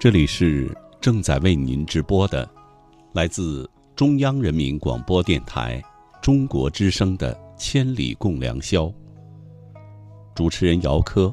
[0.00, 2.50] 这里是正在为您直播的，
[3.12, 5.78] 来自中央人民广播电台
[6.22, 8.84] 中国之声的《千里共良宵》。
[10.34, 11.30] 主持人姚科，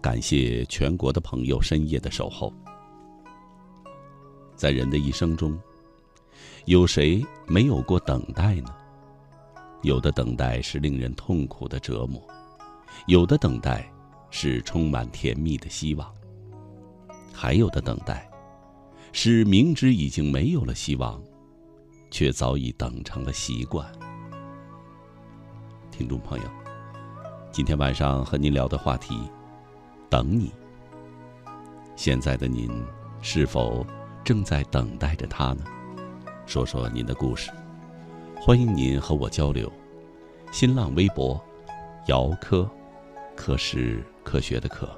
[0.00, 2.50] 感谢全国的朋友深夜的守候。
[4.54, 5.54] 在人的一生中，
[6.64, 8.74] 有谁没有过等待呢？
[9.82, 12.26] 有的等待是令人痛苦的折磨，
[13.08, 13.86] 有的等待
[14.30, 16.15] 是充满甜蜜的希望。
[17.36, 18.26] 还有的等待，
[19.12, 21.22] 是明知已经没有了希望，
[22.10, 23.86] 却早已等成了习惯。
[25.90, 26.44] 听众朋友，
[27.52, 29.20] 今天晚上和您聊的话题，
[30.08, 30.50] 等你。
[31.94, 32.70] 现在的您，
[33.20, 33.84] 是否
[34.24, 35.62] 正在等待着他呢？
[36.46, 37.50] 说说您的故事，
[38.40, 39.70] 欢迎您和我交流。
[40.50, 41.38] 新浪微博，
[42.06, 42.66] 姚科，
[43.36, 44.88] 科是科学的科。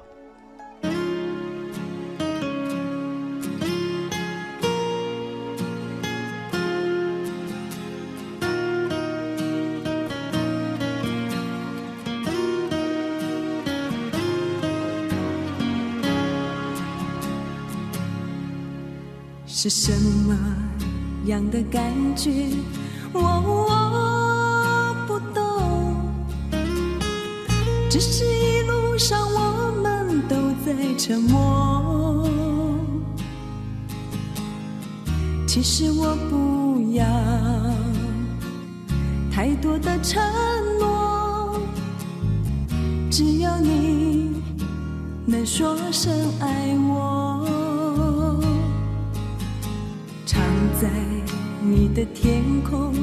[19.61, 20.33] 是什么
[21.25, 22.31] 样的感觉？
[23.11, 25.43] 我我不懂，
[27.89, 32.25] 只是一路上我们都在沉默。
[35.45, 37.05] 其实我不要
[39.29, 40.23] 太多的承
[40.79, 41.59] 诺，
[43.11, 44.41] 只要你
[45.25, 46.88] 能说声爱我。
[51.93, 52.93] 的天空，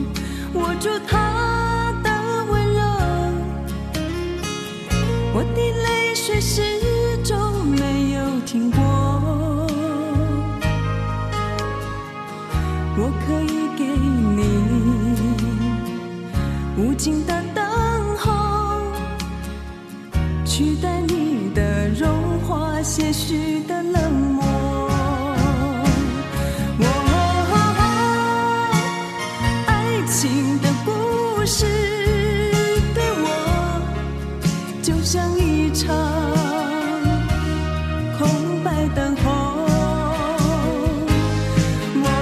[34.97, 35.95] 就像一场
[38.19, 39.31] 空白等候
[42.03, 42.17] 哦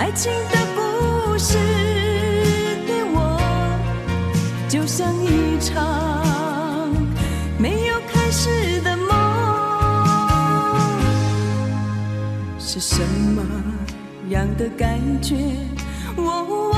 [0.00, 1.56] 爱情的故事
[2.88, 3.38] 对我
[4.68, 6.92] 就像一场
[7.56, 9.08] 没有开始的梦
[12.58, 13.00] 是什
[13.36, 13.42] 么
[14.28, 15.36] 样的感觉
[16.16, 16.71] 我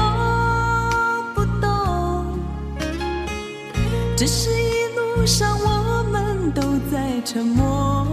[4.16, 8.06] 只是一路上我们都在沉默。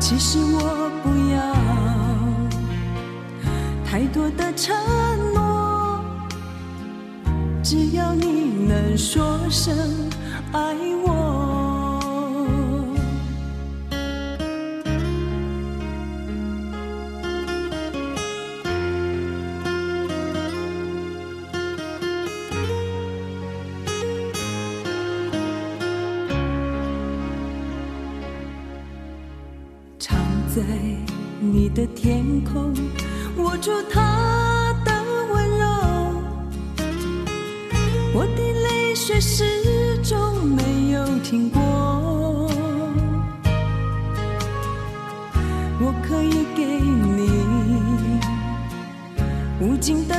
[0.00, 1.54] 其实我不要
[3.84, 4.74] 太多的承
[5.34, 6.00] 诺，
[7.62, 9.76] 只要你能说声
[10.52, 10.99] 爱我。
[45.80, 48.20] 我可以给你。
[49.60, 50.14] 无尽的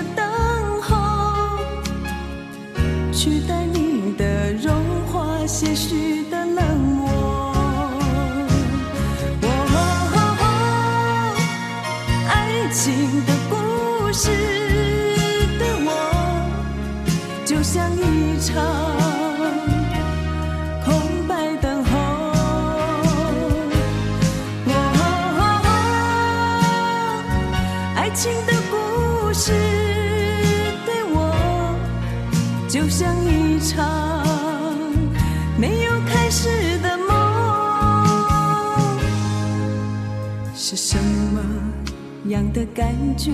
[42.31, 43.31] 样的感觉，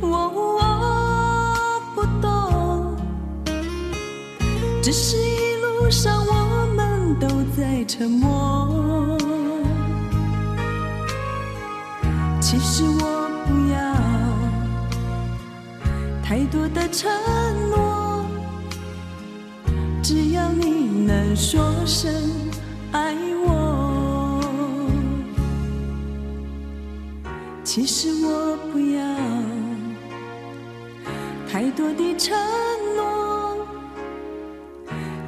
[0.00, 0.60] 我我
[1.94, 2.96] 不懂，
[4.82, 7.26] 只是一路上我们都
[7.56, 9.18] 在沉默。
[12.40, 13.78] 其实我不要
[16.22, 17.10] 太多的承
[17.70, 18.24] 诺，
[20.02, 22.12] 只要你能说声
[27.72, 29.00] 其实我不要
[31.48, 32.36] 太多的承
[32.96, 33.64] 诺，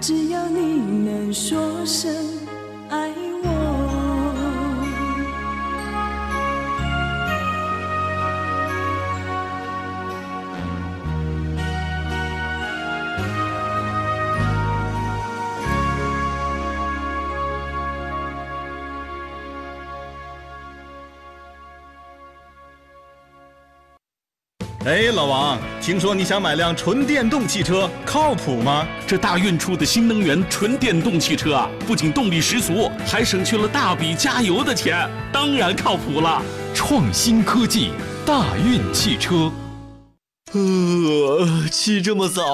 [0.01, 2.13] 只要你能说声
[24.93, 28.87] 哎，老王，听说你想买辆纯电动汽车，靠谱吗？
[29.07, 36.43] 这大运出的新能源纯电动汽车啊，不仅动力十足，还省去了大笔加油的钱，当然靠谱了。
[36.75, 37.93] 创新科技，
[38.27, 39.51] 大运汽车。
[40.55, 42.45] 呃，起这么早？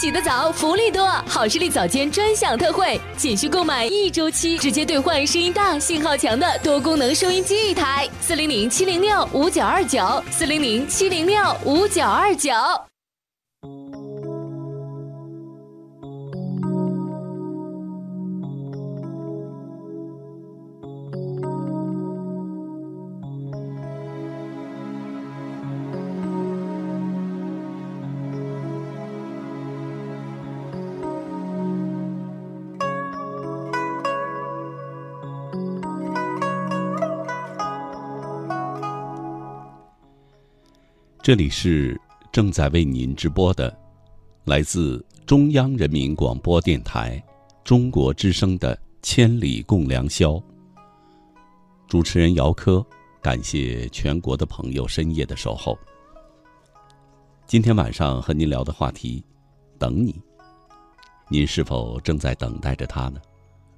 [0.00, 1.06] 起得早，福利多！
[1.26, 8.08] 好视力早间专享特惠，仅需购买一周期，直接兑换声音大、信号强的多功能收音机一台。
[8.20, 12.50] 四零零七零六五九二九，四零零七零六五九二九。
[41.24, 41.98] 这里是
[42.30, 43.74] 正在为您直播的，
[44.44, 47.24] 来自中央人民广播电台
[47.64, 50.32] 中国之声的《千里共良宵》。
[51.88, 52.84] 主持人姚科，
[53.22, 55.78] 感谢全国的朋友深夜的守候。
[57.46, 59.24] 今天晚上和您聊的话题，
[59.78, 60.20] 等你。
[61.30, 63.18] 您是否正在等待着他呢？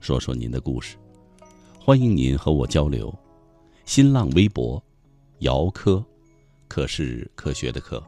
[0.01, 0.97] 说说您的故事，
[1.79, 3.17] 欢迎您和我交流。
[3.85, 4.83] 新浪微博，
[5.39, 6.05] 姚科。
[6.77, 8.05] 可是科学的课。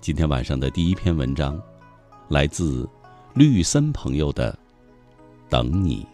[0.00, 1.60] 今天晚上的第一篇文章，
[2.28, 2.88] 来自
[3.34, 4.52] 绿森朋友的
[5.50, 6.06] 《等你》。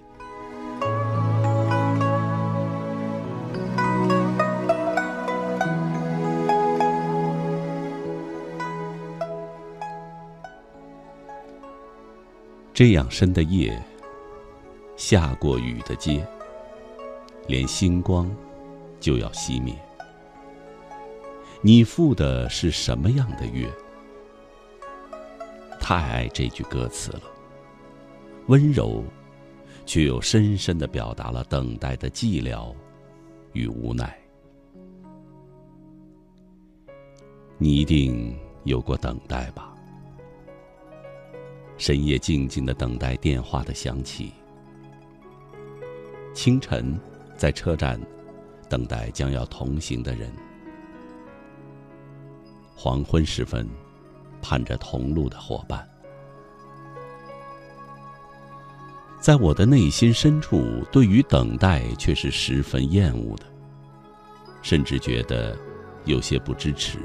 [12.73, 13.79] 这样深的夜，
[14.97, 16.27] 下过雨的街，
[17.47, 18.35] 连星光
[18.99, 19.79] 就要熄灭。
[21.67, 23.69] 你赴的是什么样的约？
[25.81, 27.23] 太爱这句歌词了，
[28.47, 29.03] 温柔，
[29.85, 32.73] 却又深深的表达了等待的寂寥
[33.53, 34.17] 与无奈。
[37.59, 39.75] 你一定有过等待吧？
[41.79, 44.33] 深夜静静的等待电话的响起，
[46.33, 46.97] 清晨
[47.37, 48.01] 在车站
[48.69, 50.31] 等待将要同行的人。
[52.79, 53.67] 黄昏时分，
[54.43, 55.89] 盼着同路的伙伴。
[59.19, 63.47] 在我的内心深处，对于等待却是十分厌恶的，
[64.61, 65.59] 甚至觉得
[66.05, 66.99] 有些不支持。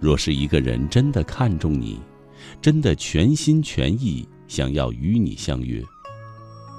[0.00, 2.00] 若是一个人真的看重你，
[2.62, 5.82] 真的全心全意想要与你相约，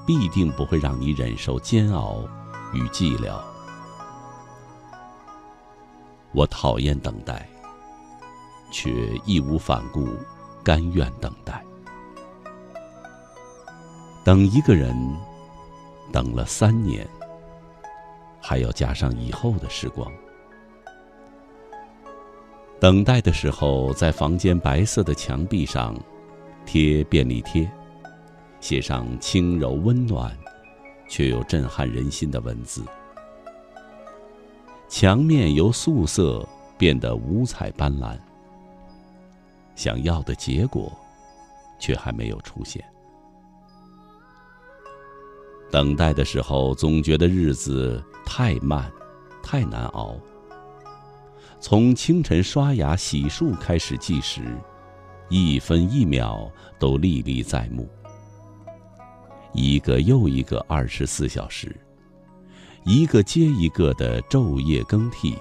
[0.07, 2.23] 必定不会让你忍受煎熬
[2.73, 3.48] 与寂寥。
[6.31, 7.47] 我讨厌等待，
[8.71, 8.91] 却
[9.25, 10.07] 义无反顾，
[10.63, 11.63] 甘愿等待。
[14.23, 14.95] 等一个人，
[16.11, 17.07] 等了三年，
[18.39, 20.11] 还要加上以后的时光。
[22.79, 25.95] 等待的时候，在房间白色的墙壁上
[26.65, 27.69] 贴便利贴，
[28.61, 30.37] 写上轻柔温暖，
[31.09, 32.83] 却又震撼人心的文字。
[34.89, 38.17] 墙面由素色变得五彩斑斓，
[39.75, 40.91] 想要的结果，
[41.77, 42.83] 却还没有出现。
[45.71, 48.91] 等待的时候，总觉得日子太慢，
[49.43, 50.15] 太难熬。
[51.59, 54.57] 从清晨刷牙洗漱开始计时，
[55.29, 57.87] 一分一秒都历历在目。
[59.53, 61.79] 一个又一个二十四小时。
[62.85, 65.37] 一个接一个的昼夜更替，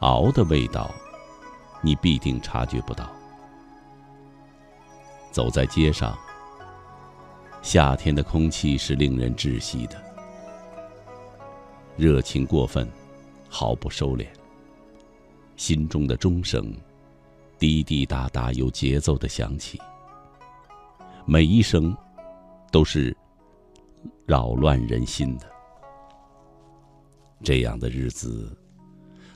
[0.00, 0.90] 熬的味道，
[1.80, 3.10] 你必定察觉不到。
[5.30, 6.18] 走在街上，
[7.62, 9.96] 夏天的空气是令人窒息的，
[11.96, 12.86] 热情过分，
[13.48, 14.26] 毫不收敛，
[15.56, 16.74] 心中的钟声
[17.58, 19.80] 滴滴答答有节奏的响起，
[21.24, 21.96] 每一声
[22.72, 23.16] 都是
[24.26, 25.48] 扰乱人心的。
[27.42, 28.56] 这样的日子，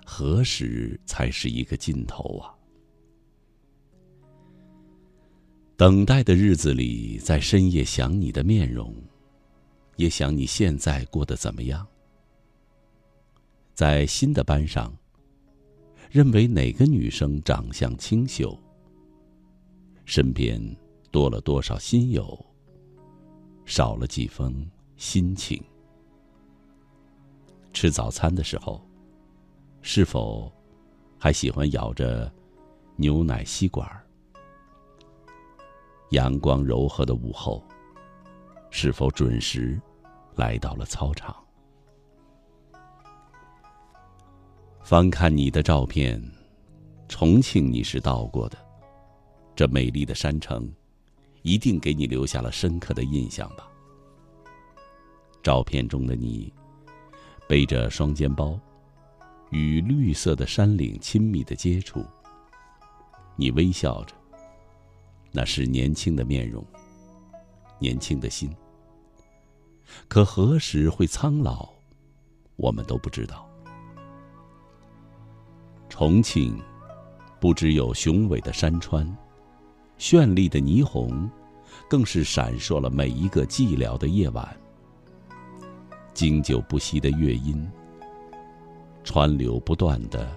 [0.05, 2.55] 何时才是一个尽头啊？
[5.77, 8.95] 等待的日子里，在深夜想你的面容，
[9.97, 11.87] 也想你现在过得怎么样。
[13.75, 14.97] 在新的班上，
[16.11, 18.57] 认为哪个女生长相清秀，
[20.05, 20.61] 身边
[21.11, 22.39] 多了多少新友，
[23.65, 24.55] 少了几分
[24.97, 25.61] 心情。
[27.75, 28.81] 吃早餐的时候，
[29.83, 30.51] 是否
[31.19, 32.33] 还喜欢咬着
[32.97, 33.87] 牛奶吸管？
[36.11, 37.63] 阳光柔和的午后，
[38.71, 39.79] 是否准时
[40.37, 41.37] 来到了操场？
[44.81, 46.23] 翻看你的照片，
[47.09, 48.57] 重庆你是到过的，
[49.57, 50.73] 这美丽的山城，
[51.43, 53.69] 一定给你留下了深刻的印象吧？
[55.43, 56.53] 照片中的你，
[57.55, 58.59] 背着双肩包，
[59.51, 62.05] 与绿色的山岭亲密的接触，
[63.37, 64.15] 你微笑着，
[65.31, 66.67] 那是年轻的面容，
[67.79, 68.53] 年轻的心。
[70.09, 71.69] 可何时会苍老，
[72.57, 73.49] 我们都不知道。
[75.89, 76.61] 重庆，
[77.39, 79.07] 不只有雄伟的山川，
[79.97, 81.31] 绚丽的霓虹，
[81.89, 84.45] 更是闪烁了每一个寂寥的夜晚。
[86.15, 87.69] 经久不息的乐音，
[89.03, 90.31] 川流不断的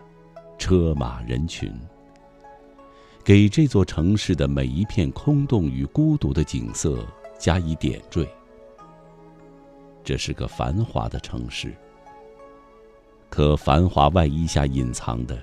[0.57, 1.72] 车马人群，
[3.24, 7.05] 给这座城市的每一片空洞与孤独的景色
[7.38, 8.27] 加以点缀。
[10.03, 11.72] 这是个繁华的城市。
[13.29, 15.39] 可繁华外衣下隐藏的，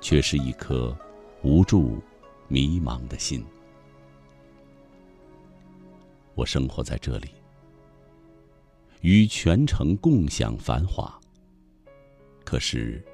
[0.00, 0.96] 却是一颗
[1.42, 1.98] 无助、
[2.48, 3.44] 迷茫的心。
[6.34, 7.28] 我生活在这里，
[9.00, 11.18] 与全城共享繁华，
[12.44, 13.04] 可是，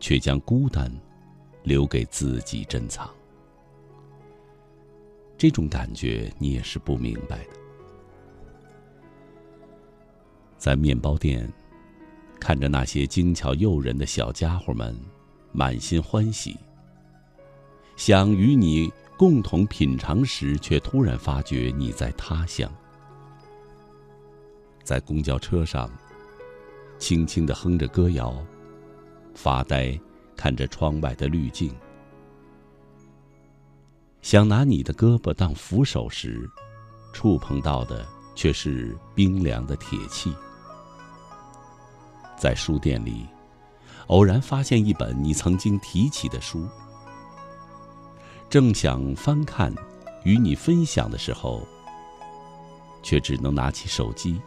[0.00, 0.90] 却将孤单
[1.62, 3.08] 留给自己珍藏。
[5.36, 7.50] 这种感觉你也是不明白的。
[10.58, 11.50] 在面包店。
[12.38, 14.94] 看着那些精巧诱人的小家伙们，
[15.52, 16.54] 满心欢喜。
[17.96, 22.70] 想与你共同品尝时，却突然发觉你在他乡。
[24.86, 25.90] 在公交车上，
[26.96, 28.32] 轻轻的哼着歌谣，
[29.34, 29.98] 发呆
[30.36, 31.74] 看着窗外的滤镜。
[34.22, 36.48] 想拿你的胳膊当扶手时，
[37.12, 40.32] 触碰到的却是冰凉的铁器。
[42.38, 43.26] 在书店里，
[44.06, 46.64] 偶然发现一本你曾经提起的书，
[48.48, 49.74] 正想翻看，
[50.22, 51.66] 与你分享的时候，
[53.02, 54.40] 却只能拿起手机，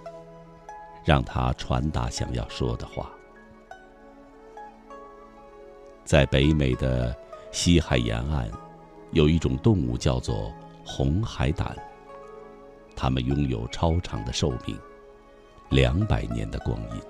[1.09, 3.09] 让他传达想要说的话。
[6.05, 7.17] 在北美的
[7.51, 8.47] 西海沿岸，
[9.09, 10.53] 有一种动物叫做
[10.85, 11.75] 红海胆，
[12.95, 14.77] 它们拥有超长的寿命，
[15.69, 17.01] 两百年的光阴。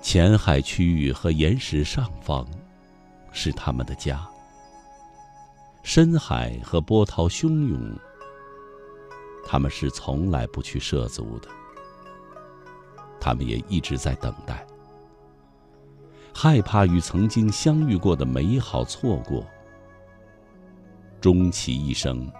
[0.00, 2.48] 浅海区域和岩石上方，
[3.32, 4.26] 是他们的家。
[5.82, 7.98] 深海和波涛汹涌，
[9.50, 11.48] 他们是从来不去涉足的。
[13.18, 14.64] 他们也一直在等待，
[16.32, 19.44] 害怕与曾经相遇过的美好错过。
[21.20, 22.30] 终其一生，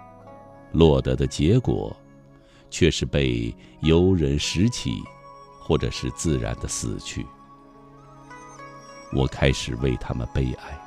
[0.71, 1.93] 落得的结果，
[2.69, 5.03] 却是被游人拾起，
[5.59, 7.27] 或者是自然的死去。
[9.11, 10.81] 我开始为他们悲哀，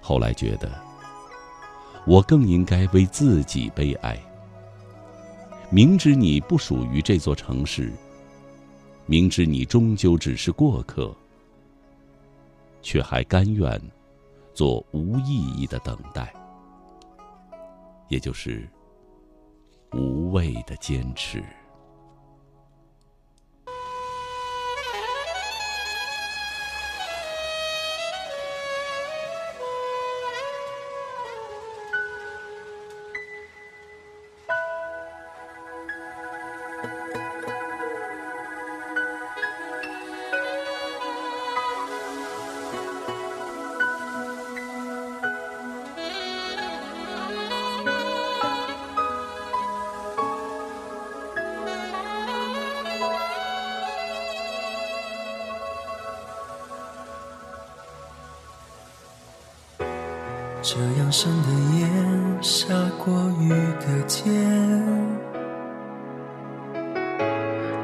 [0.00, 0.72] 后来觉得，
[2.06, 4.18] 我更应该为自己悲哀。
[5.72, 7.92] 明知你不属于这座城市，
[9.06, 11.14] 明知你终究只是过客，
[12.82, 13.80] 却还甘愿
[14.52, 16.34] 做无意义的等待，
[18.08, 18.68] 也就是
[19.92, 21.40] 无谓的坚持。
[60.72, 61.88] 这样深的夜，
[62.40, 63.48] 下过雨
[63.80, 64.30] 的街，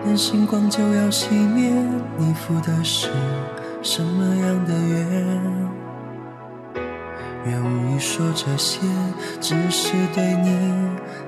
[0.05, 1.73] 连星光就要熄灭，
[2.16, 3.09] 你赴的是
[3.83, 5.05] 什么样的约？
[7.47, 8.78] 愿无意说这些，
[9.40, 10.57] 只是对你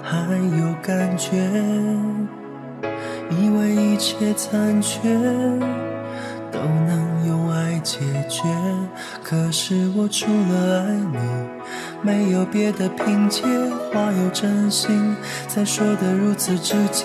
[0.00, 0.16] 还
[0.60, 1.38] 有感觉，
[3.30, 5.08] 以为一切残缺
[9.28, 11.18] 可是我除了爱你，
[12.00, 13.42] 没有别的凭借。
[13.92, 15.14] 话由真心，
[15.46, 17.04] 才说得如此直接。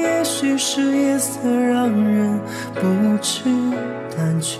[0.00, 2.40] 也许是夜色让人
[2.72, 2.80] 不
[3.20, 3.42] 知
[4.16, 4.58] 胆怯。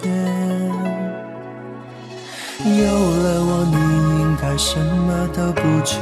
[2.58, 5.96] 有了我，你应该什么都不缺。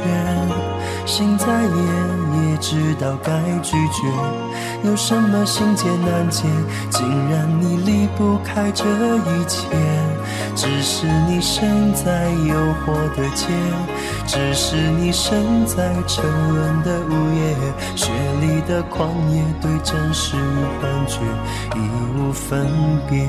[1.07, 3.31] 心再野，也知道该
[3.63, 4.07] 拒绝。
[4.83, 6.43] 有什么心结难解，
[6.89, 9.65] 竟然你离不开这一切。
[10.53, 13.47] 只是你身在诱惑的街，
[14.25, 17.55] 只是你身在沉沦的午夜，
[17.95, 18.11] 雪
[18.41, 21.19] 里的狂野，对真实与幻觉
[21.75, 21.79] 已
[22.19, 22.67] 无分
[23.09, 23.25] 别。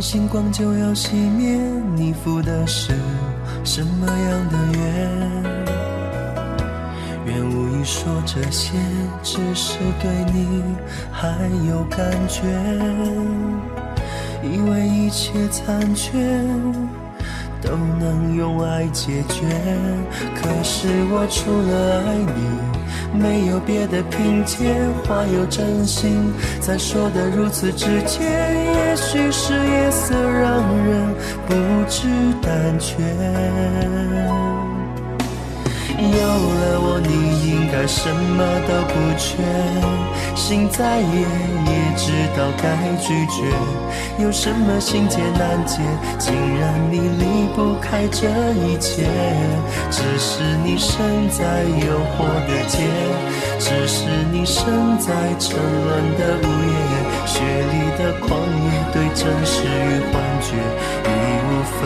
[0.00, 1.58] 星光就要熄灭，
[1.96, 2.92] 你赴的是
[3.64, 4.80] 什么样的约？
[7.26, 8.72] 愿无意说这些，
[9.22, 10.62] 只是对你
[11.10, 11.28] 还
[11.68, 12.42] 有感觉，
[14.42, 16.16] 以为一切残缺。
[17.60, 19.44] 都能用爱解决，
[20.36, 24.76] 可是我除了爱你，没有别的凭借。
[25.04, 28.77] 话有真心，才说得如此直接。
[28.88, 31.14] 也许是夜色让人
[31.46, 31.54] 不
[31.90, 32.08] 知
[32.40, 32.96] 胆怯。
[35.98, 39.42] 有了我，你应该什么都不缺。
[40.34, 41.26] 心再野，
[41.66, 43.50] 也知道该拒绝。
[44.22, 45.82] 有什么心结难解，
[46.18, 49.10] 竟然你离不开这一切。
[49.90, 52.86] 只是你身在诱惑的街，
[53.58, 56.78] 只是你身在沉沦的午夜。
[57.26, 60.54] 雪里的狂野，对真实与幻觉
[61.04, 61.10] 已
[61.42, 61.80] 无分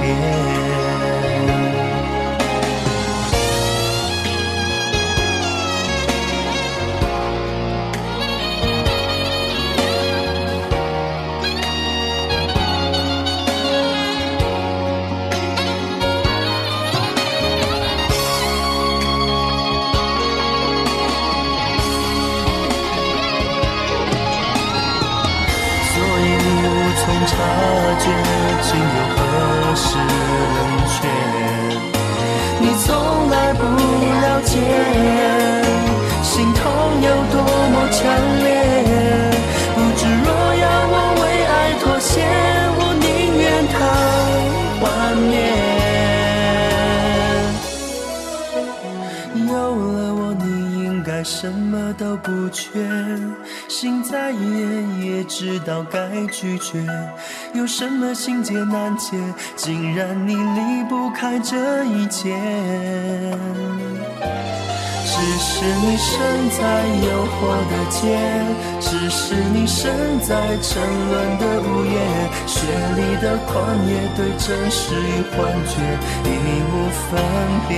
[0.00, 0.83] 别。
[28.64, 29.18] 心有何
[29.76, 30.08] 时冷
[30.88, 30.96] 却？
[32.60, 34.52] 你从来不了解，
[36.22, 36.62] 心痛
[37.02, 37.36] 有多
[37.72, 38.00] 么强
[38.42, 38.46] 烈。
[39.74, 40.26] 不知若
[40.62, 42.12] 要我为爱妥协，
[42.78, 43.04] 我宁
[43.38, 43.74] 愿它
[44.80, 44.82] 幻
[45.28, 45.32] 灭。
[49.46, 49.52] 有
[49.92, 50.44] 了我，你
[50.84, 52.62] 应该什么都不缺。
[53.68, 54.36] 心再野，
[55.04, 56.86] 也知道该拒绝。
[57.54, 59.16] 有什么心结难解，
[59.54, 62.34] 竟然你离不开这一切。
[65.06, 67.38] 只是你身在诱惑
[67.70, 68.18] 的街，
[68.80, 71.96] 只是你身在沉沦的午夜，
[72.44, 73.54] 雪里的旷
[73.86, 75.72] 野，对真实与幻觉
[76.24, 76.28] 已
[76.72, 77.22] 无分
[77.68, 77.72] 别。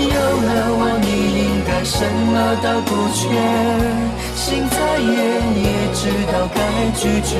[0.00, 1.27] 有了我，你
[1.78, 3.30] 该什么都不缺。
[4.34, 5.14] 心再野，
[5.62, 5.64] 也
[5.94, 6.60] 知道该
[6.98, 7.38] 拒绝。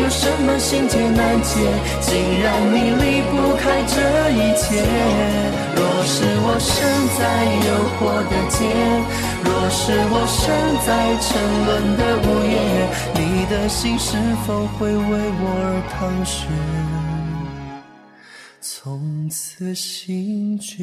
[0.00, 1.60] 有什么心结难解，
[2.00, 4.80] 竟然你离不开这一切。
[5.76, 6.72] 若是我身
[7.18, 7.20] 在
[7.68, 7.68] 诱
[7.98, 8.64] 惑的街，
[9.44, 10.40] 若是我身
[10.86, 10.88] 在
[11.20, 11.28] 沉
[11.66, 11.68] 沦
[11.98, 12.56] 的午夜，
[13.12, 13.20] 你
[13.50, 16.48] 的心是否会为我而淌血？
[18.62, 20.78] 从此心绝。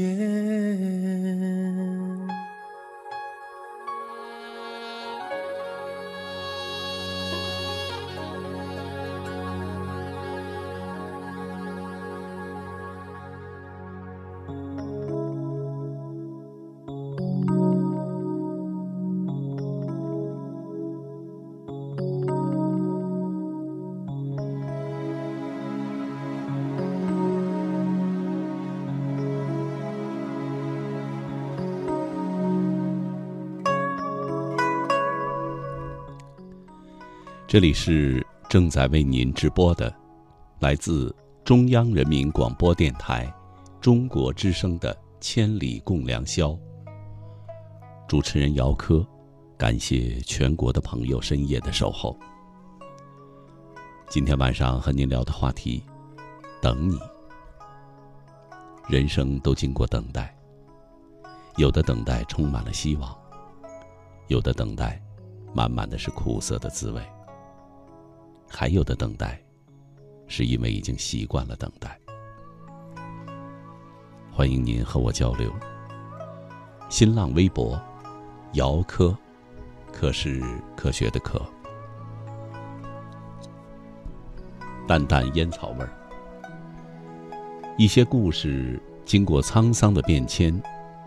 [37.57, 39.91] 这里是正在为您直播的，
[40.59, 41.11] 来自
[41.43, 43.33] 中央人民广播电台
[43.81, 46.49] 中国之声的《千里共良宵》。
[48.07, 49.03] 主持人姚科，
[49.57, 52.15] 感谢全国的朋友深夜的守候。
[54.07, 55.83] 今天晚上和您聊的话题，
[56.61, 56.99] 等你。
[58.87, 60.31] 人生都经过等待，
[61.55, 63.17] 有的等待充满了希望，
[64.27, 65.01] 有的等待
[65.55, 67.01] 满满的是苦涩的滋味，
[68.47, 69.39] 还有的等待，
[70.27, 71.99] 是因为已经习惯了等待。
[74.31, 75.51] 欢迎您和我交流。
[76.89, 77.79] 新浪微博，
[78.53, 79.15] 姚科，
[79.91, 80.41] 科是
[80.75, 81.41] 科学的科，
[84.87, 85.91] 淡淡烟草味儿。
[87.77, 90.61] 一些故事经过沧桑的变迁，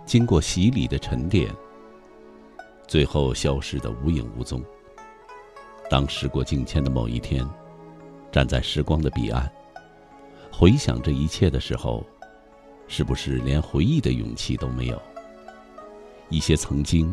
[0.04, 1.50] 经过洗礼的沉淀，
[2.86, 4.62] 最后消失的无影无踪。
[5.90, 7.44] 当时过境迁的某一天，
[8.30, 9.50] 站在时光的彼岸，
[10.52, 12.06] 回想这一切的时候，
[12.86, 15.02] 是不是连回忆的勇气都没有？
[16.28, 17.12] 一些曾经，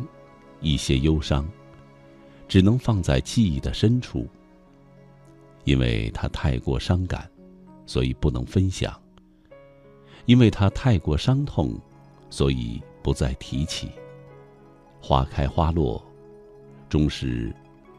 [0.62, 1.44] 一些忧伤，
[2.48, 4.28] 只能放在记忆的深处，
[5.63, 7.28] 因为它太过伤感，
[7.88, 8.96] 所以不能分享。
[10.28, 11.74] 因为它太过伤痛，
[12.30, 13.90] 所以不再提起。
[15.02, 16.00] 花开花落，
[16.88, 17.52] 终是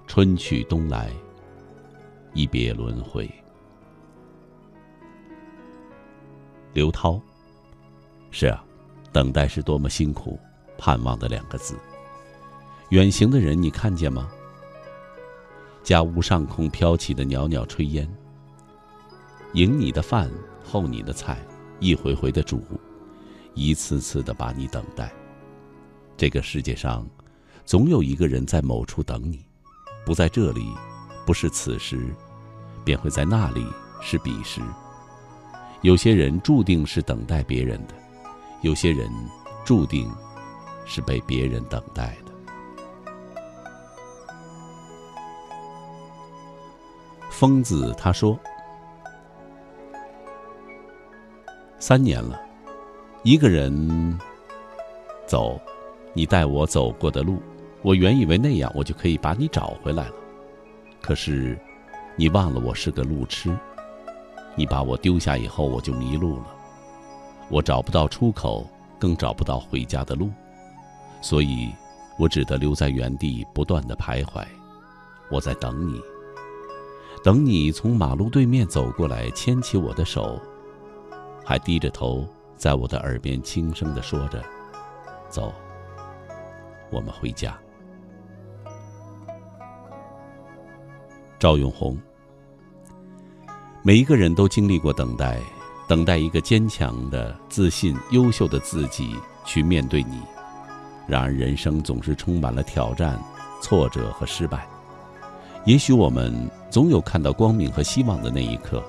[0.09, 1.13] 春去冬来，
[2.33, 3.31] 一别轮回。
[6.73, 7.21] 刘涛，
[8.31, 8.65] 是啊，
[9.13, 10.41] 等待是多么辛苦，
[10.79, 11.79] 盼望的两个字。
[12.89, 14.31] 远行的人，你看见吗？
[15.85, 18.11] 家屋上空飘起的袅袅炊烟，
[19.53, 20.31] 迎你的饭，
[20.65, 21.39] 候你的菜。
[21.81, 22.61] 一回回的煮，
[23.55, 25.13] 一次次的把你等待。
[26.17, 27.07] 这个世界上，
[27.67, 29.45] 总有一个人在某处等你，
[30.09, 30.75] 不在这里，
[31.27, 32.15] 不是此时，
[32.83, 34.63] 便会在那里是彼时。
[35.83, 37.95] 有些人注定是等待别人的，
[38.63, 39.07] 有些人
[39.67, 40.11] 注定
[40.87, 42.33] 是被别人等待的。
[47.29, 48.41] 疯子他说。
[51.79, 52.41] 三年了，
[53.25, 54.19] 一个人
[55.27, 55.61] 走，
[56.15, 57.43] 你带我走过的路，
[57.83, 60.15] 我原以为那样我就可以把你找回来了。
[61.01, 61.57] 可是，
[62.17, 63.57] 你忘了我是个路痴，
[64.57, 66.47] 你把我丢下以后，我就迷路了，
[67.49, 68.67] 我找不到出口，
[68.99, 70.31] 更找不到回家的路，
[71.23, 71.71] 所以，
[72.19, 74.45] 我只得留在原地不断的徘徊。
[75.31, 76.01] 我在等你，
[77.23, 80.41] 等你从马路对面走过来，牵起我的手。
[81.45, 84.43] 还低着头，在我的耳边轻声的说着
[85.31, 85.53] ：“走，
[86.91, 87.57] 我们回家。”
[91.39, 91.97] 赵永红，
[93.83, 95.39] 每一个人都经历过等待，
[95.87, 100.21] 等待一个坚强的、自信、优秀的自己去面对你。
[101.07, 103.23] 然而，人生总是充满了挑战、
[103.63, 104.67] 挫折和失败。
[105.65, 108.83] 也许我们总有看到光明和希望的那一刻。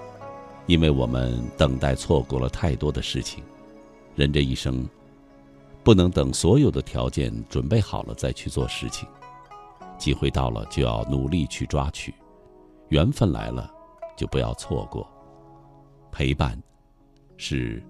[0.65, 3.43] 因为我们等待错过了太多的事情，
[4.15, 4.87] 人这一生，
[5.83, 9.09] 不能等所有的条件准备好了再去做事情，
[9.97, 12.13] 机会到了就要努力去抓取，
[12.89, 13.71] 缘分来了
[14.17, 15.07] 就不要错过，
[16.11, 16.61] 陪伴，
[17.37, 17.83] 是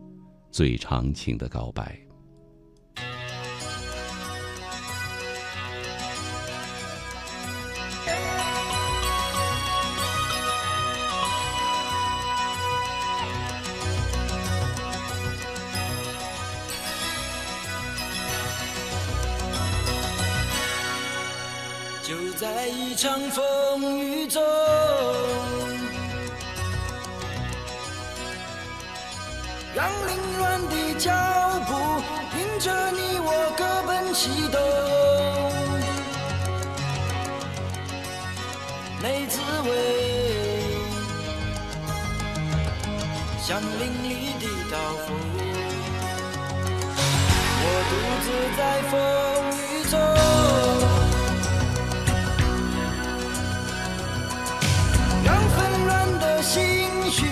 [0.51, 1.97] 最长情的告白。
[23.01, 24.43] 场风雨中，
[29.73, 31.09] 让凌乱的脚
[31.65, 31.71] 步
[32.37, 34.59] 引着你我各奔西东，
[39.01, 39.71] 没滋味，
[43.41, 44.07] 像淋漓
[44.41, 45.15] 的刀锋，
[47.63, 47.91] 我独
[48.25, 48.93] 自在风
[49.55, 50.48] 雨中。
[57.09, 57.25] 许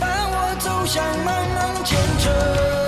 [0.00, 2.87] 伴我走向茫茫前程。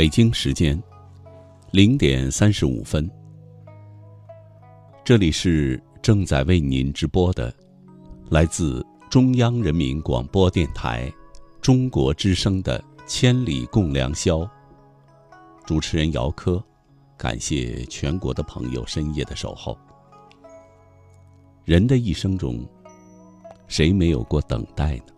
[0.00, 0.82] 北京时间
[1.72, 3.06] 零点三十五分，
[5.04, 7.54] 这里是正在为您直播的，
[8.30, 11.12] 来自中央人民广播电台
[11.60, 14.38] 中国之声的《千里共良宵》。
[15.66, 16.64] 主持人姚科，
[17.18, 19.76] 感谢全国的朋友深夜的守候。
[21.66, 22.66] 人的一生中，
[23.68, 25.12] 谁没有过等待呢？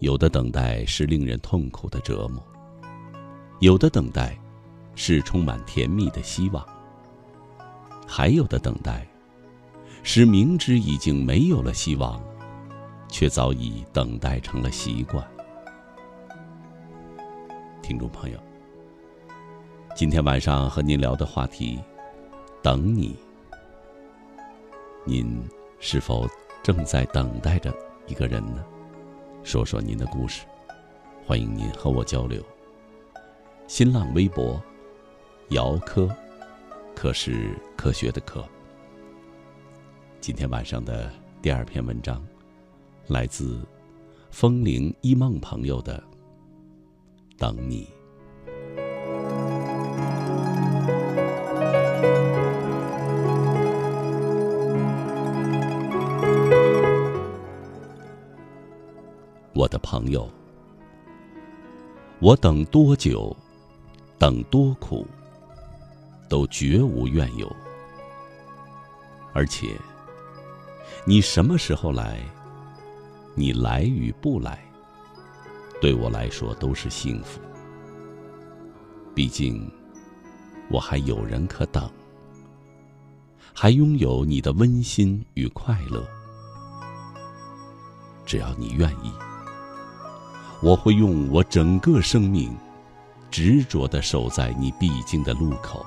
[0.00, 2.44] 有的等待是令人痛苦的折磨，
[3.60, 4.38] 有的等待
[4.94, 6.64] 是充满甜蜜的希望，
[8.06, 9.06] 还有的等待
[10.02, 12.22] 是明知已经没有了希望，
[13.08, 15.26] 却早已等待成了习惯。
[17.82, 18.38] 听众朋友，
[19.94, 21.80] 今天晚上和您聊的话题，
[22.62, 23.16] 等你。
[25.06, 25.42] 您
[25.80, 26.28] 是否
[26.62, 27.74] 正在等待着
[28.06, 28.62] 一个人呢？
[29.44, 30.44] 说说您的故事，
[31.24, 32.44] 欢迎您和我交流。
[33.68, 34.62] 新浪微博，
[35.48, 36.08] 姚科，
[36.94, 38.44] 科是科学的科。
[40.20, 41.10] 今天晚上的
[41.42, 42.24] 第二篇文章，
[43.08, 43.66] 来自
[44.30, 45.98] 风铃一梦朋友的
[47.36, 47.84] 《等你》。
[59.54, 60.30] 我的朋友，
[62.20, 63.36] 我等多久，
[64.18, 65.06] 等多苦，
[66.28, 67.50] 都绝无怨尤。
[69.32, 69.76] 而且，
[71.04, 72.20] 你什么时候来，
[73.34, 74.58] 你来与不来，
[75.80, 77.40] 对我来说都是幸福。
[79.14, 79.70] 毕竟，
[80.70, 81.90] 我还有人可等，
[83.52, 86.06] 还拥有你的温馨与快乐。
[88.24, 89.12] 只要你愿意。
[90.62, 92.56] 我会用我整个生命，
[93.30, 95.84] 执着的守在你必经的路口，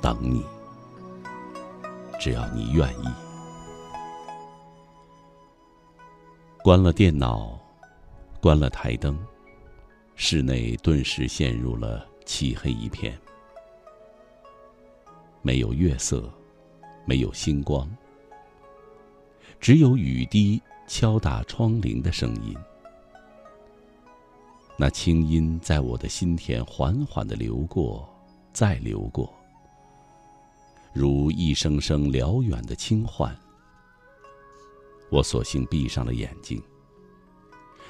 [0.00, 0.44] 等你。
[2.20, 3.08] 只要你愿意。
[6.64, 7.58] 关了电脑，
[8.40, 9.18] 关了台灯，
[10.16, 13.16] 室内顿时陷入了漆黑一片，
[15.40, 16.30] 没有月色，
[17.06, 17.88] 没有星光，
[19.60, 22.56] 只有雨滴敲打窗棂的声音。
[24.80, 28.08] 那清音在我的心田缓缓的流过，
[28.52, 29.34] 再流过，
[30.92, 33.36] 如一声声辽远的轻唤。
[35.10, 36.62] 我索性闭上了眼睛，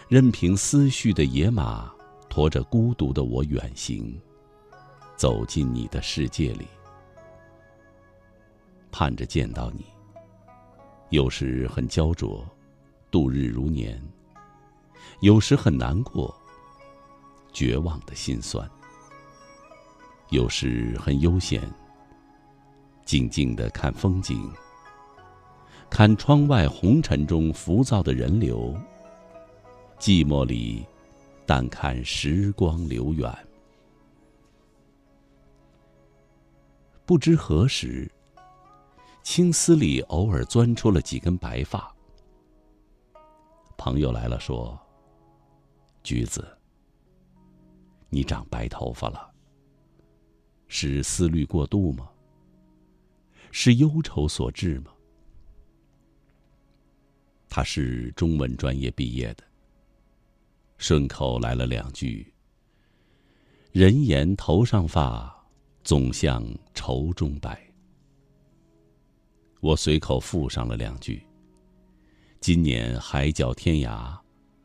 [0.09, 1.92] 任凭思绪的野马
[2.31, 4.18] 驮着孤独的我远行，
[5.14, 6.66] 走进你的世界里，
[8.90, 9.85] 盼着见到你。
[11.11, 12.42] 有时很焦灼，
[13.11, 13.94] 度日如年；
[15.20, 16.35] 有时很难过。
[17.53, 18.69] 绝望的心酸，
[20.31, 21.63] 有时很悠闲。
[23.05, 24.53] 静静的看风景，
[25.89, 28.77] 看窗外红尘中浮躁的人流。
[29.99, 30.87] 寂寞里，
[31.47, 33.35] 淡看时光流远。
[37.07, 38.11] 不知何时，
[39.23, 41.91] 青丝里偶尔钻出了几根白发。
[43.79, 44.79] 朋友来了，说
[46.05, 46.47] ：“橘子。”
[48.11, 49.31] 你长白头发了，
[50.66, 52.09] 是思虑过度吗？
[53.51, 54.92] 是忧愁所致吗？
[57.49, 59.44] 他是中文专业毕业的，
[60.77, 62.33] 顺口来了两句
[63.73, 65.35] ：“人言头上发，
[65.83, 66.44] 总向
[66.75, 67.59] 愁中白。”
[69.61, 71.27] 我随口附上了两句
[72.38, 74.18] ：“今年海角天涯，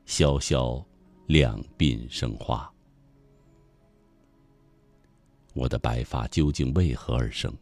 [0.05, 0.85] 萧萧
[1.27, 2.69] 两鬓生花。”
[5.53, 7.53] 我的白发究竟为何而生？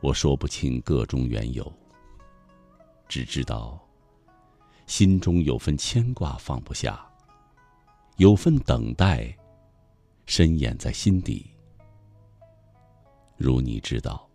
[0.00, 1.70] 我说不清个中缘由，
[3.08, 3.78] 只知道
[4.86, 7.04] 心中有份牵挂放不下，
[8.16, 9.36] 有份等待
[10.24, 11.50] 深掩在心底。
[13.36, 14.28] 如你知道，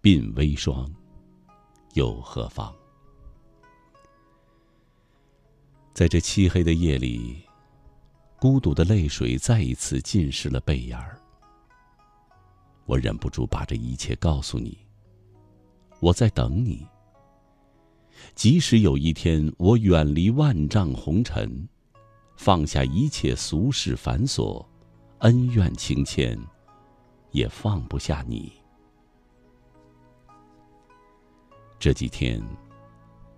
[0.00, 0.90] 鬓微霜，
[1.94, 2.74] 又何妨？
[5.94, 7.44] 在这漆黑的夜里，
[8.38, 11.18] 孤独的泪水再一次浸湿了背眼儿。
[12.86, 14.76] 我忍不住把这一切告诉你。
[16.00, 16.86] 我在等你。
[18.34, 21.68] 即使有一天我远离万丈红尘，
[22.36, 24.64] 放下一切俗世繁琐，
[25.18, 26.38] 恩怨情牵，
[27.30, 28.52] 也放不下你。
[31.78, 32.40] 这几天，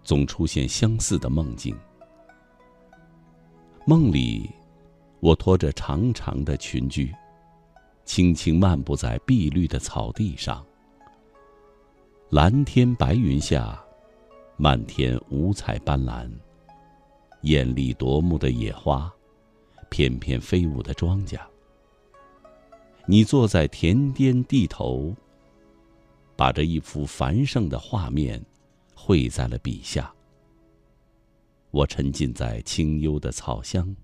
[0.02, 1.74] 总出现相似的梦境。
[3.86, 4.50] 梦里，
[5.20, 7.10] 我拖着长长的裙裾，
[8.04, 10.64] 轻轻漫步在碧绿的草地上。
[12.30, 13.82] 蓝天白云下，
[14.56, 16.30] 漫天五彩斑斓。
[17.42, 19.12] 艳丽夺目的野花，
[19.90, 21.38] 翩翩飞舞的庄稼。
[23.06, 25.14] 你坐在田间地头，
[26.34, 28.42] 把这一幅繁盛的画面
[28.94, 30.10] 绘在了笔下。
[31.70, 33.94] 我沉浸在清幽的草香、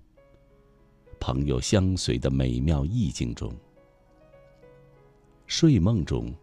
[1.19, 3.51] 朋友相随的美妙意境中，
[5.51, 6.33] 睡梦中，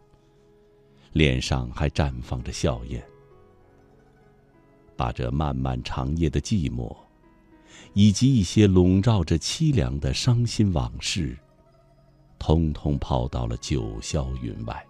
[1.15, 3.03] 脸上还绽放着笑靥。
[4.99, 6.95] 把这漫漫长夜的寂寞，
[7.95, 11.35] 以及一些笼罩着凄凉的伤心往事，
[12.39, 14.87] 通通抛到了九霄云外。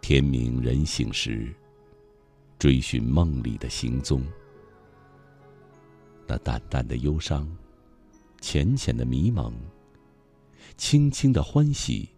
[0.00, 1.52] 天明人醒时，
[2.56, 4.24] 追寻梦里的行踪。
[6.24, 7.50] 那淡淡的忧伤，
[8.40, 9.52] 浅浅的迷蒙，
[10.80, 12.08] 轻轻的欢喜，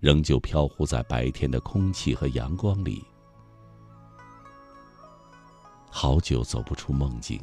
[0.00, 3.04] 仍旧飘忽在白天的空气和阳光里。
[5.90, 7.38] 好久走不出梦境，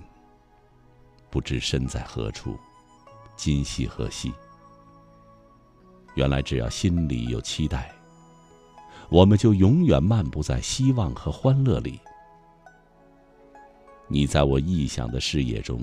[1.30, 2.58] 不知身在何处，
[3.36, 4.34] 今夕何夕。
[6.16, 7.94] 原来只要心里有期待，
[9.10, 12.02] 我们就永远漫步在希望和欢乐里。
[14.08, 15.80] 你在我臆想的视野中，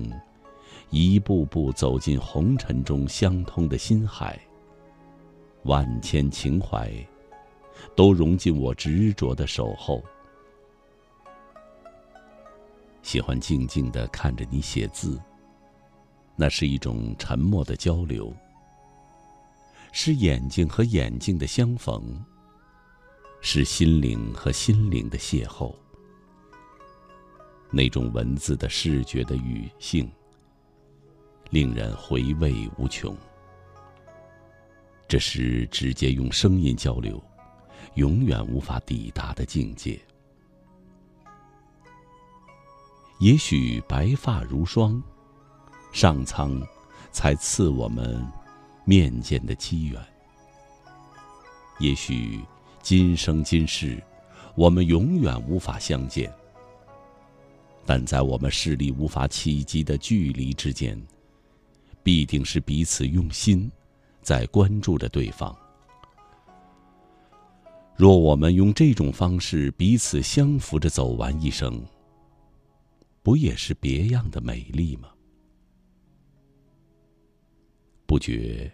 [0.95, 4.38] 一步步走进红尘中相通的心海。
[5.64, 6.88] 万千情怀，
[7.97, 10.01] 都融进我执着的守候。
[13.03, 15.20] 喜欢静静的看着你写字，
[16.36, 18.32] 那是一种沉默的交流，
[19.90, 22.24] 是眼睛和眼睛的相逢，
[23.40, 25.74] 是心灵和心灵的邂逅。
[27.72, 30.09] 那种文字的视觉的语性，
[31.55, 33.16] 令人回味无穷。
[35.07, 37.22] 这是直接用声音交流，
[37.94, 39.96] 永远无法抵达的境界。
[43.20, 45.00] 也许白发如霜，
[45.92, 46.61] 上苍
[47.12, 48.20] 才赐我们
[48.84, 50.05] 面见的机缘。
[51.78, 52.44] 也许
[52.82, 54.02] 今生今世，
[54.57, 56.34] 我们永远无法相见。
[57.86, 61.00] 但在我们视力无法企及的距离之间，
[62.05, 63.68] 必定是彼此用心
[64.22, 65.57] 在关注着对方。
[67.96, 71.82] 若我们用这种方式彼此相扶着走完一生，
[73.22, 75.09] 不也是别样的美丽吗？
[78.05, 78.70] 不觉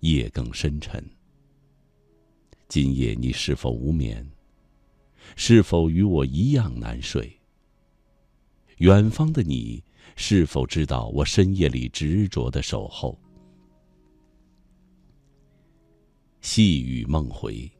[0.00, 1.04] 夜更深沉。
[2.68, 4.26] 今夜你是否无眠？
[5.36, 7.38] 是否与我一样难睡？
[8.78, 9.82] 远方的你
[10.16, 13.18] 是否知道我深夜里执着的守候？
[16.40, 17.70] 细雨梦回。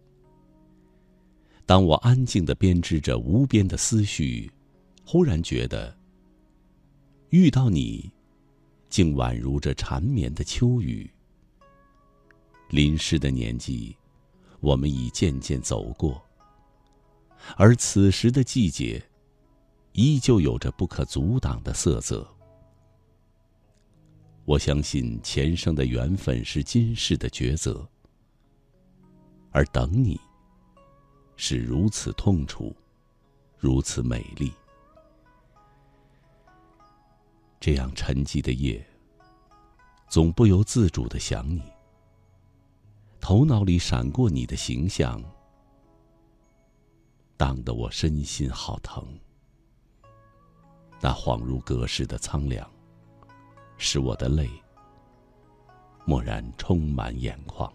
[1.67, 4.51] 当我安静的编织着无边的思绪。
[5.07, 5.95] 忽然觉得，
[7.29, 8.11] 遇到你，
[8.89, 11.11] 竟宛如这缠绵的秋雨。
[12.71, 13.95] 淋湿的年纪，
[14.61, 16.25] 我们已渐渐走过，
[17.59, 19.01] 而此时的季节，
[19.95, 22.29] 依旧有着不可阻挡的色泽。
[24.45, 27.89] 我相信前生的缘分是今世的抉择，
[29.53, 30.21] 而等你，
[31.37, 32.75] 是如此痛楚，
[33.57, 34.53] 如此美丽。
[37.61, 38.85] 这样沉寂的夜，
[40.09, 41.63] 总不由自主的想你。
[43.21, 45.23] 头脑里闪过你的形象，
[47.37, 49.07] 荡得我身心好疼。
[51.01, 52.69] 那恍如隔世的苍凉，
[53.77, 54.49] 使我的泪
[56.07, 57.73] 蓦然充满眼眶。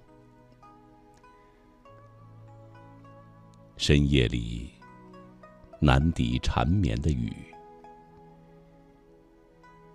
[3.78, 4.72] 深夜里，
[5.80, 7.32] 难抵缠绵的雨。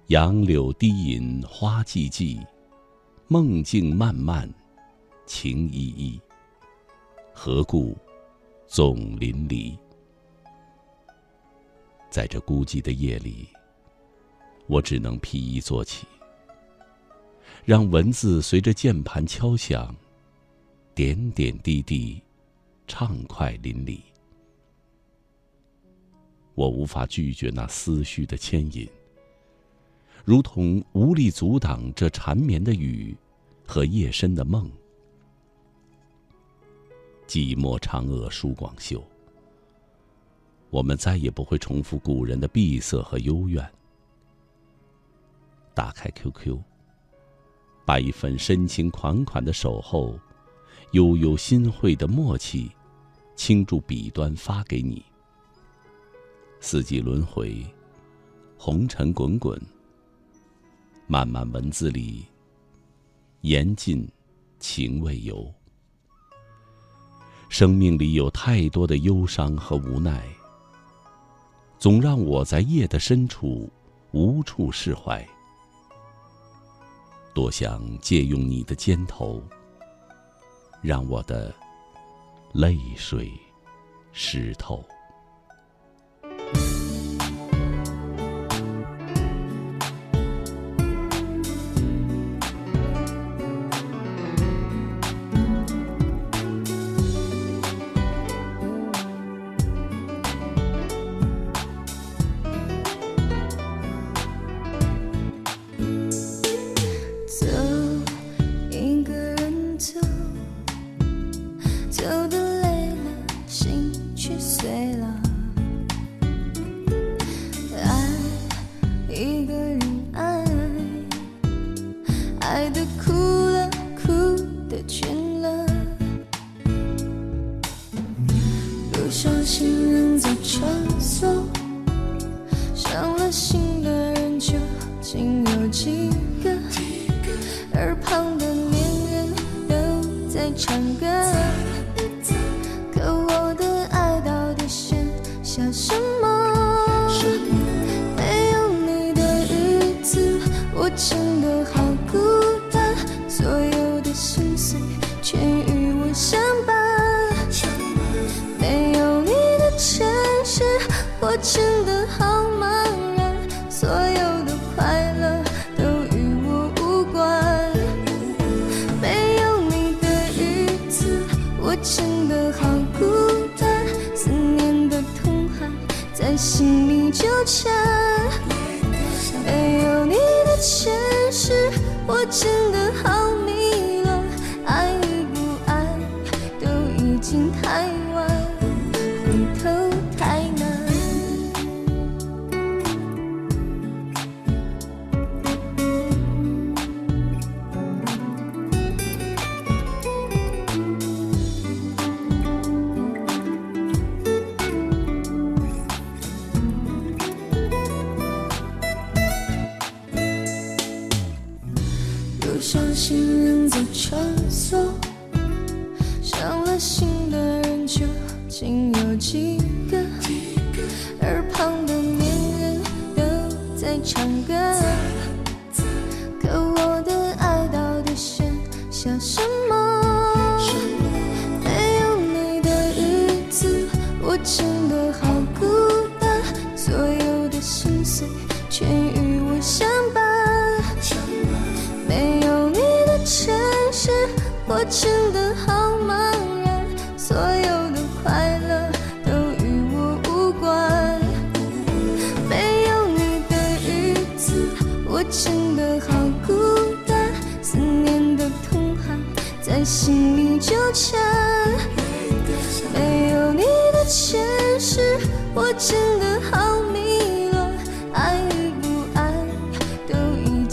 [0.09, 2.47] 杨柳低吟花寂寂，
[3.29, 4.49] 梦境漫漫，
[5.27, 6.21] 情依依。
[7.35, 7.97] 何故
[8.67, 9.79] 总淋漓？
[12.15, 13.49] 在这孤寂的夜里，
[14.69, 16.07] 我只能披衣坐起，
[17.65, 19.93] 让文字随着键盘敲响，
[20.95, 22.23] 点点滴滴，
[22.87, 23.99] 畅快淋漓。
[26.55, 28.89] 我无法拒绝那思绪的牵引。
[30.25, 33.13] 如同无力阻挡这缠绵的雨
[33.67, 34.71] 和夜深的梦。
[37.27, 39.05] 寂寞嫦娥舒广袖，
[40.75, 43.65] 我们再也不会重复古人的闭塞和幽怨。
[45.73, 46.59] 打开 QQ，
[47.85, 50.19] 把一份深情款款的守候、
[50.91, 52.73] 悠悠心会的默契，
[53.37, 55.05] 倾注笔端发给你。
[56.59, 57.65] 四季轮回，
[58.59, 59.57] 红尘滚滚。
[61.07, 62.25] 漫漫文字里，
[63.43, 64.09] 言尽
[64.59, 65.55] 情未有。
[67.49, 70.27] 生命里有太多的忧伤和无奈，
[71.85, 73.71] 总让我在夜的深处
[74.13, 75.23] 无处释怀。
[77.35, 79.43] 多想借用你的肩头，
[80.81, 81.55] 让我的
[82.55, 83.31] 泪水
[84.15, 84.83] 湿透。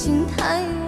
[0.01, 0.80] 心太远。